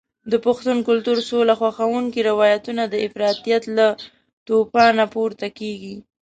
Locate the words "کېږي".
5.59-5.95